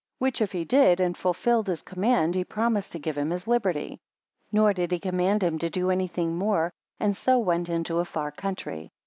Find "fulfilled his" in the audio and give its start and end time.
1.15-1.83